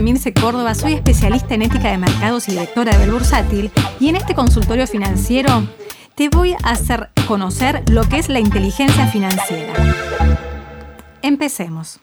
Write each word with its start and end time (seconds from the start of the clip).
Emilce 0.00 0.32
Córdoba, 0.32 0.74
soy 0.74 0.94
especialista 0.94 1.54
en 1.54 1.60
ética 1.60 1.90
de 1.90 1.98
mercados 1.98 2.48
y 2.48 2.52
directora 2.52 2.92
de 2.92 3.04
Bel 3.04 3.12
Bursátil 3.12 3.70
y 4.00 4.08
en 4.08 4.16
este 4.16 4.34
consultorio 4.34 4.86
financiero 4.86 5.68
te 6.14 6.30
voy 6.30 6.54
a 6.54 6.70
hacer 6.70 7.10
conocer 7.28 7.84
lo 7.90 8.08
que 8.08 8.16
es 8.16 8.30
la 8.30 8.40
inteligencia 8.40 9.08
financiera. 9.08 9.74
Empecemos. 11.20 12.00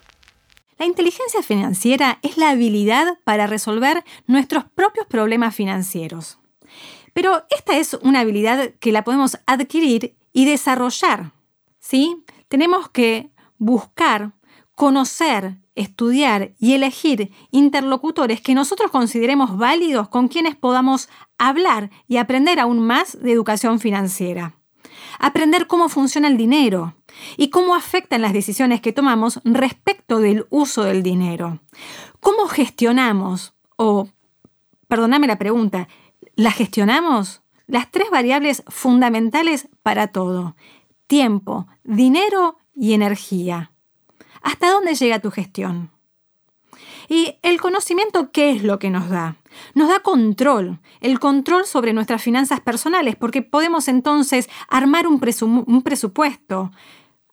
La 0.78 0.86
inteligencia 0.86 1.42
financiera 1.42 2.20
es 2.22 2.38
la 2.38 2.52
habilidad 2.52 3.18
para 3.24 3.48
resolver 3.48 4.04
nuestros 4.28 4.66
propios 4.66 5.08
problemas 5.08 5.56
financieros. 5.56 6.38
Pero 7.14 7.46
esta 7.50 7.78
es 7.78 7.96
una 7.96 8.20
habilidad 8.20 8.76
que 8.80 8.92
la 8.92 9.04
podemos 9.04 9.40
adquirir 9.48 10.16
y 10.34 10.46
desarrollar. 10.46 11.32
¿sí? 11.80 12.24
Tenemos 12.48 12.90
que 12.90 13.32
buscar, 13.58 14.34
conocer, 14.78 15.58
estudiar 15.74 16.54
y 16.60 16.74
elegir 16.74 17.32
interlocutores 17.50 18.42
que 18.42 18.54
nosotros 18.54 18.92
consideremos 18.92 19.58
válidos 19.58 20.08
con 20.08 20.28
quienes 20.28 20.56
podamos 20.56 21.10
hablar 21.40 21.90
y 22.08 22.18
aprender 22.18 22.60
aún 22.60 22.86
más 22.86 23.20
de 23.20 23.32
educación 23.32 23.80
financiera. 23.80 24.60
Aprender 25.18 25.66
cómo 25.66 25.90
funciona 25.90 26.28
el 26.28 26.38
dinero 26.38 26.96
y 27.38 27.50
cómo 27.50 27.74
afectan 27.74 28.22
las 28.22 28.34
decisiones 28.34 28.80
que 28.80 28.94
tomamos 28.94 29.42
respecto 29.44 30.20
del 30.20 30.46
uso 30.52 30.84
del 30.84 31.02
dinero. 31.02 31.60
¿Cómo 32.20 32.46
gestionamos 32.46 33.56
o, 33.78 34.10
perdóname 34.88 35.26
la 35.26 35.40
pregunta, 35.40 35.88
¿la 36.36 36.52
gestionamos? 36.52 37.42
Las 37.66 37.90
tres 37.90 38.12
variables 38.12 38.64
fundamentales 38.68 39.70
para 39.82 40.10
todo. 40.10 40.56
Tiempo, 41.08 41.66
dinero 41.84 42.60
y 42.76 42.94
energía. 42.94 43.72
¿Hasta 44.48 44.72
dónde 44.72 44.96
llega 44.96 45.20
tu 45.20 45.30
gestión? 45.30 45.92
Y 47.10 47.36
el 47.42 47.60
conocimiento, 47.60 48.32
¿qué 48.32 48.52
es 48.52 48.64
lo 48.64 48.80
que 48.80 48.90
nos 48.90 49.10
da? 49.10 49.36
Nos 49.76 49.90
da 49.90 50.00
control, 50.00 50.80
el 51.02 51.20
control 51.20 51.66
sobre 51.66 51.92
nuestras 51.92 52.24
finanzas 52.24 52.62
personales, 52.62 53.18
porque 53.18 53.42
podemos 53.42 53.90
entonces 53.90 54.48
armar 54.70 55.06
un, 55.06 55.20
presupuesto, 55.20 56.72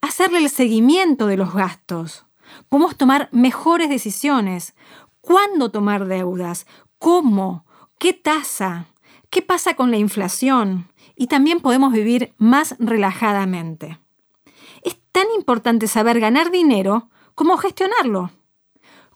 hacerle 0.01 0.39
el 0.39 0.51
seguimiento 0.51 1.29
de 1.29 1.37
los 1.37 1.55
gastos. 1.55 2.27
Podemos 2.69 2.97
tomar 2.97 3.29
mejores 3.31 3.89
decisiones. 3.89 4.75
¿Cuándo 5.21 5.71
tomar 5.71 6.07
deudas? 6.07 6.67
¿Cómo? 6.99 7.65
¿Qué 8.01 8.13
tasa? 8.13 8.87
¿Qué 9.31 9.41
pasa 9.41 9.77
con 9.77 9.93
la 9.93 9.99
inflación? 9.99 10.89
Y 11.15 11.29
también 11.29 11.61
podemos 11.61 11.93
vivir 11.93 12.35
más 12.39 12.75
relajadamente 12.81 14.01
tan 15.15 15.31
importante 15.37 15.87
saber 15.87 16.19
ganar 16.19 16.51
dinero 16.51 17.09
como 17.37 17.57
gestionarlo. 17.57 18.33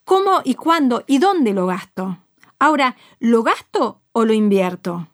¿Cómo 0.04 0.42
y 0.44 0.54
cuándo 0.54 1.02
y 1.08 1.18
dónde 1.18 1.52
lo 1.52 1.66
gasto? 1.66 2.18
Ahora, 2.60 2.96
¿lo 3.18 3.42
gasto 3.42 4.00
o 4.12 4.24
lo 4.24 4.32
invierto? 4.32 5.08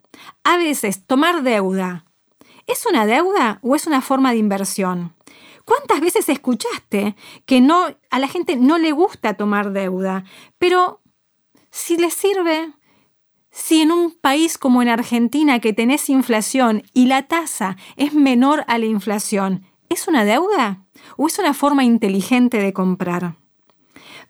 A 0.44 0.58
veces, 0.58 1.06
tomar 1.06 1.42
deuda. 1.42 2.04
¿Es 2.66 2.84
una 2.84 3.06
deuda 3.06 3.60
o 3.62 3.74
es 3.74 3.86
una 3.86 4.02
forma 4.02 4.32
de 4.32 4.36
inversión? 4.36 5.14
¿Cuántas 5.64 6.02
veces 6.02 6.28
escuchaste 6.28 7.16
que 7.46 7.62
no, 7.62 7.86
a 8.10 8.18
la 8.18 8.28
gente 8.28 8.56
no 8.56 8.76
le 8.76 8.92
gusta 8.92 9.38
tomar 9.38 9.72
deuda? 9.72 10.24
Pero 10.58 11.00
si 11.70 11.96
le 11.96 12.10
sirve, 12.10 12.74
si 13.50 13.80
en 13.80 13.90
un 13.90 14.10
país 14.12 14.58
como 14.58 14.82
en 14.82 14.90
Argentina 14.90 15.60
que 15.60 15.72
tenés 15.72 16.10
inflación 16.10 16.82
y 16.92 17.06
la 17.06 17.22
tasa 17.22 17.78
es 17.96 18.12
menor 18.12 18.64
a 18.68 18.76
la 18.76 18.84
inflación, 18.84 19.64
¿Es 19.94 20.08
una 20.08 20.24
deuda 20.24 20.82
o 21.16 21.28
es 21.28 21.38
una 21.38 21.54
forma 21.54 21.84
inteligente 21.84 22.58
de 22.58 22.72
comprar? 22.72 23.36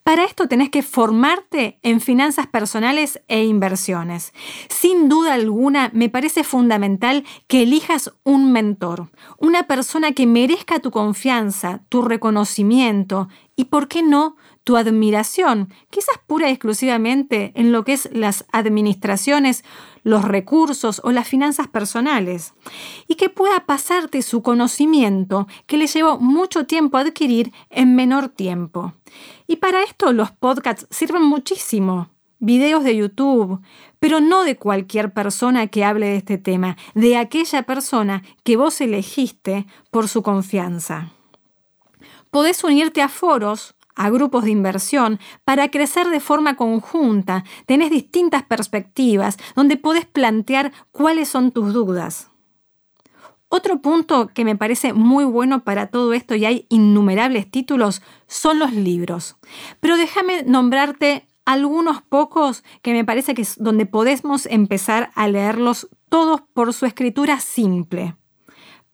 Para 0.02 0.24
esto 0.24 0.46
tenés 0.46 0.68
que 0.68 0.82
formarte 0.82 1.78
en 1.80 2.02
finanzas 2.02 2.46
personales 2.46 3.22
e 3.28 3.44
inversiones. 3.44 4.34
Sin 4.68 5.08
duda 5.08 5.32
alguna, 5.32 5.90
me 5.94 6.10
parece 6.10 6.44
fundamental 6.44 7.24
que 7.46 7.62
elijas 7.62 8.12
un 8.24 8.52
mentor, 8.52 9.10
una 9.38 9.62
persona 9.62 10.12
que 10.12 10.26
merezca 10.26 10.80
tu 10.80 10.90
confianza, 10.90 11.80
tu 11.88 12.02
reconocimiento 12.02 13.30
y, 13.56 13.64
¿por 13.64 13.88
qué 13.88 14.02
no?, 14.02 14.36
tu 14.64 14.78
admiración, 14.78 15.68
quizás 15.90 16.18
pura 16.26 16.48
y 16.48 16.52
exclusivamente 16.52 17.52
en 17.54 17.70
lo 17.70 17.84
que 17.84 17.92
es 17.92 18.08
las 18.12 18.46
administraciones, 18.50 19.62
los 20.02 20.24
recursos 20.24 21.00
o 21.04 21.12
las 21.12 21.28
finanzas 21.28 21.68
personales, 21.68 22.54
y 23.06 23.14
que 23.14 23.28
pueda 23.28 23.66
pasarte 23.66 24.22
su 24.22 24.42
conocimiento 24.42 25.46
que 25.66 25.76
le 25.76 25.86
llevó 25.86 26.18
mucho 26.18 26.66
tiempo 26.66 26.96
adquirir 26.96 27.52
en 27.68 27.94
menor 27.94 28.28
tiempo. 28.30 28.94
Y 29.46 29.56
para 29.56 29.82
esto 29.82 30.12
los 30.12 30.30
podcasts 30.30 30.86
sirven 30.90 31.22
muchísimo, 31.22 32.08
videos 32.38 32.84
de 32.84 32.96
YouTube, 32.96 33.60
pero 33.98 34.20
no 34.20 34.44
de 34.44 34.56
cualquier 34.56 35.12
persona 35.12 35.66
que 35.66 35.84
hable 35.84 36.06
de 36.06 36.16
este 36.16 36.38
tema, 36.38 36.76
de 36.94 37.18
aquella 37.18 37.62
persona 37.64 38.22
que 38.44 38.56
vos 38.56 38.80
elegiste 38.80 39.66
por 39.90 40.08
su 40.08 40.22
confianza. 40.22 41.10
Podés 42.30 42.64
unirte 42.64 43.00
a 43.00 43.08
foros 43.08 43.74
a 43.94 44.10
grupos 44.10 44.44
de 44.44 44.50
inversión 44.50 45.20
para 45.44 45.70
crecer 45.70 46.08
de 46.08 46.20
forma 46.20 46.56
conjunta. 46.56 47.44
Tenés 47.66 47.90
distintas 47.90 48.42
perspectivas 48.42 49.36
donde 49.54 49.76
podés 49.76 50.06
plantear 50.06 50.72
cuáles 50.92 51.28
son 51.28 51.52
tus 51.52 51.72
dudas. 51.72 52.30
Otro 53.48 53.80
punto 53.80 54.28
que 54.34 54.44
me 54.44 54.56
parece 54.56 54.92
muy 54.92 55.24
bueno 55.24 55.62
para 55.62 55.86
todo 55.86 56.12
esto, 56.12 56.34
y 56.34 56.44
hay 56.44 56.66
innumerables 56.70 57.48
títulos, 57.48 58.02
son 58.26 58.58
los 58.58 58.72
libros. 58.72 59.36
Pero 59.78 59.96
déjame 59.96 60.42
nombrarte 60.42 61.28
algunos 61.44 62.02
pocos 62.02 62.64
que 62.82 62.92
me 62.92 63.04
parece 63.04 63.34
que 63.34 63.42
es 63.42 63.56
donde 63.56 63.86
podemos 63.86 64.46
empezar 64.46 65.10
a 65.14 65.28
leerlos 65.28 65.88
todos 66.08 66.40
por 66.52 66.72
su 66.72 66.86
escritura 66.86 67.38
simple. 67.38 68.16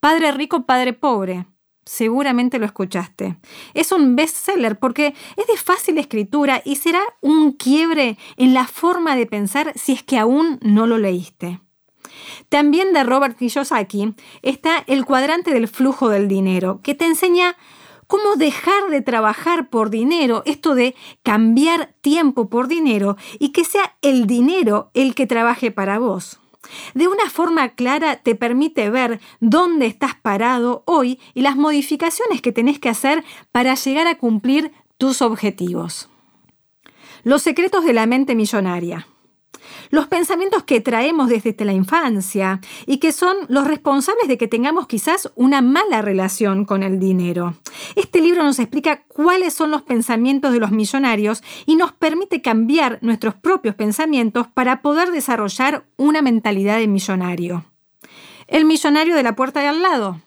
Padre 0.00 0.32
rico, 0.32 0.66
padre 0.66 0.92
pobre, 0.92 1.46
Seguramente 1.90 2.60
lo 2.60 2.66
escuchaste. 2.66 3.36
Es 3.74 3.90
un 3.90 4.14
bestseller 4.14 4.78
porque 4.78 5.12
es 5.36 5.46
de 5.48 5.56
fácil 5.56 5.98
escritura 5.98 6.62
y 6.64 6.76
será 6.76 7.00
un 7.20 7.50
quiebre 7.50 8.16
en 8.36 8.54
la 8.54 8.68
forma 8.68 9.16
de 9.16 9.26
pensar 9.26 9.72
si 9.74 9.94
es 9.94 10.04
que 10.04 10.16
aún 10.16 10.60
no 10.62 10.86
lo 10.86 10.98
leíste. 10.98 11.60
También 12.48 12.92
de 12.92 13.02
Robert 13.02 13.36
Kiyosaki 13.36 14.14
está 14.42 14.84
El 14.86 15.04
cuadrante 15.04 15.52
del 15.52 15.66
flujo 15.66 16.08
del 16.08 16.28
dinero, 16.28 16.78
que 16.84 16.94
te 16.94 17.06
enseña 17.06 17.56
cómo 18.06 18.36
dejar 18.36 18.88
de 18.90 19.02
trabajar 19.02 19.68
por 19.68 19.90
dinero, 19.90 20.44
esto 20.46 20.76
de 20.76 20.94
cambiar 21.24 21.92
tiempo 22.02 22.48
por 22.48 22.68
dinero 22.68 23.16
y 23.40 23.48
que 23.48 23.64
sea 23.64 23.96
el 24.00 24.28
dinero 24.28 24.92
el 24.94 25.16
que 25.16 25.26
trabaje 25.26 25.72
para 25.72 25.98
vos. 25.98 26.38
De 26.94 27.08
una 27.08 27.28
forma 27.30 27.70
clara 27.70 28.16
te 28.16 28.34
permite 28.34 28.90
ver 28.90 29.20
dónde 29.40 29.86
estás 29.86 30.14
parado 30.14 30.82
hoy 30.86 31.20
y 31.34 31.42
las 31.42 31.56
modificaciones 31.56 32.42
que 32.42 32.52
tenés 32.52 32.78
que 32.78 32.88
hacer 32.88 33.24
para 33.52 33.74
llegar 33.74 34.06
a 34.06 34.18
cumplir 34.18 34.72
tus 34.98 35.22
objetivos. 35.22 36.08
Los 37.22 37.42
secretos 37.42 37.84
de 37.84 37.92
la 37.92 38.06
mente 38.06 38.34
millonaria 38.34 39.06
los 39.90 40.06
pensamientos 40.06 40.62
que 40.64 40.80
traemos 40.80 41.28
desde 41.28 41.54
la 41.64 41.72
infancia 41.72 42.60
y 42.86 42.98
que 42.98 43.12
son 43.12 43.36
los 43.48 43.66
responsables 43.66 44.28
de 44.28 44.38
que 44.38 44.48
tengamos 44.48 44.86
quizás 44.86 45.30
una 45.34 45.62
mala 45.62 46.02
relación 46.02 46.64
con 46.64 46.82
el 46.82 46.98
dinero. 46.98 47.56
Este 47.96 48.20
libro 48.20 48.42
nos 48.42 48.58
explica 48.58 49.02
cuáles 49.08 49.54
son 49.54 49.70
los 49.70 49.82
pensamientos 49.82 50.52
de 50.52 50.60
los 50.60 50.70
millonarios 50.70 51.42
y 51.66 51.76
nos 51.76 51.92
permite 51.92 52.42
cambiar 52.42 52.98
nuestros 53.02 53.34
propios 53.34 53.74
pensamientos 53.74 54.46
para 54.48 54.82
poder 54.82 55.10
desarrollar 55.10 55.84
una 55.96 56.22
mentalidad 56.22 56.78
de 56.78 56.88
millonario. 56.88 57.64
El 58.46 58.64
millonario 58.64 59.14
de 59.14 59.22
la 59.22 59.36
puerta 59.36 59.60
de 59.60 59.68
al 59.68 59.82
lado. 59.82 60.20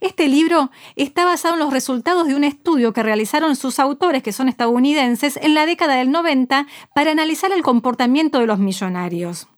Este 0.00 0.28
libro 0.28 0.70
está 0.96 1.24
basado 1.24 1.54
en 1.54 1.60
los 1.60 1.72
resultados 1.72 2.26
de 2.26 2.34
un 2.34 2.44
estudio 2.44 2.92
que 2.92 3.02
realizaron 3.02 3.56
sus 3.56 3.78
autores, 3.78 4.22
que 4.22 4.32
son 4.32 4.48
estadounidenses, 4.48 5.36
en 5.36 5.54
la 5.54 5.66
década 5.66 5.96
del 5.96 6.10
90 6.10 6.66
para 6.94 7.10
analizar 7.10 7.52
el 7.52 7.62
comportamiento 7.62 8.38
de 8.38 8.46
los 8.46 8.58
millonarios. 8.58 9.48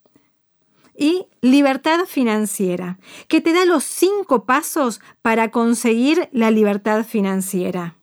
Y 0.96 1.26
libertad 1.40 2.06
financiera, 2.06 2.98
que 3.28 3.40
te 3.40 3.52
da 3.52 3.64
los 3.64 3.84
cinco 3.84 4.44
pasos 4.44 5.00
para 5.22 5.50
conseguir 5.50 6.28
la 6.32 6.50
libertad 6.50 7.04
financiera. 7.04 7.94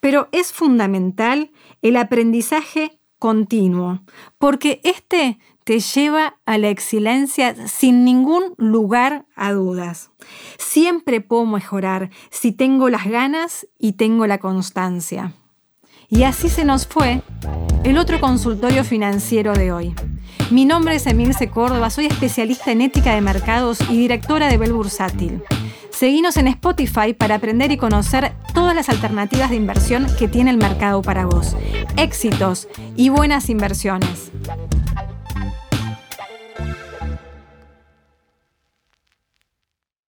Pero 0.00 0.28
es 0.32 0.52
fundamental 0.52 1.50
el 1.82 1.96
aprendizaje 1.96 2.98
continuo, 3.18 4.00
porque 4.38 4.80
este 4.84 5.38
te 5.66 5.80
lleva 5.80 6.36
a 6.46 6.58
la 6.58 6.68
excelencia 6.68 7.56
sin 7.66 8.04
ningún 8.04 8.54
lugar 8.56 9.26
a 9.34 9.50
dudas. 9.50 10.12
Siempre 10.58 11.20
puedo 11.20 11.44
mejorar 11.44 12.10
si 12.30 12.52
tengo 12.52 12.88
las 12.88 13.06
ganas 13.06 13.66
y 13.76 13.94
tengo 13.94 14.28
la 14.28 14.38
constancia. 14.38 15.32
Y 16.08 16.22
así 16.22 16.50
se 16.50 16.64
nos 16.64 16.86
fue 16.86 17.20
el 17.82 17.98
otro 17.98 18.20
consultorio 18.20 18.84
financiero 18.84 19.54
de 19.54 19.72
hoy. 19.72 19.94
Mi 20.52 20.66
nombre 20.66 20.94
es 20.94 21.06
Emilce 21.08 21.50
Córdoba, 21.50 21.90
soy 21.90 22.06
especialista 22.06 22.70
en 22.70 22.82
ética 22.82 23.16
de 23.16 23.20
mercados 23.20 23.80
y 23.90 23.96
directora 23.96 24.46
de 24.46 24.58
Bel 24.58 24.72
Bursátil. 24.72 25.42
Seguinos 25.90 26.36
en 26.36 26.46
Spotify 26.46 27.12
para 27.12 27.36
aprender 27.36 27.72
y 27.72 27.76
conocer 27.76 28.34
todas 28.54 28.76
las 28.76 28.88
alternativas 28.88 29.50
de 29.50 29.56
inversión 29.56 30.06
que 30.16 30.28
tiene 30.28 30.52
el 30.52 30.58
mercado 30.58 31.02
para 31.02 31.26
vos. 31.26 31.56
éxitos 31.96 32.68
y 32.94 33.08
buenas 33.08 33.50
inversiones. 33.50 34.30